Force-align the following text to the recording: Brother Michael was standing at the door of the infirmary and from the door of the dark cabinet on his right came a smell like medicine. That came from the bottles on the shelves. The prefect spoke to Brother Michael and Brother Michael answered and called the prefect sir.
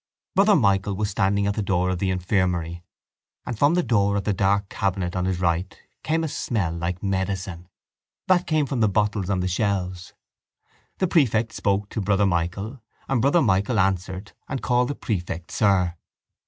Brother 0.33 0.55
Michael 0.55 0.95
was 0.95 1.11
standing 1.11 1.45
at 1.45 1.53
the 1.53 1.61
door 1.61 1.91
of 1.91 1.99
the 1.99 2.09
infirmary 2.09 2.81
and 3.45 3.55
from 3.59 3.75
the 3.75 3.83
door 3.83 4.15
of 4.15 4.23
the 4.23 4.33
dark 4.33 4.67
cabinet 4.67 5.15
on 5.15 5.25
his 5.25 5.39
right 5.39 5.79
came 6.01 6.23
a 6.23 6.27
smell 6.27 6.73
like 6.73 7.03
medicine. 7.03 7.67
That 8.25 8.47
came 8.47 8.65
from 8.65 8.79
the 8.79 8.89
bottles 8.89 9.29
on 9.29 9.41
the 9.41 9.47
shelves. 9.47 10.15
The 10.97 11.07
prefect 11.07 11.53
spoke 11.53 11.87
to 11.89 12.01
Brother 12.01 12.25
Michael 12.25 12.81
and 13.07 13.21
Brother 13.21 13.43
Michael 13.43 13.79
answered 13.79 14.31
and 14.49 14.63
called 14.63 14.87
the 14.87 14.95
prefect 14.95 15.51
sir. 15.51 15.93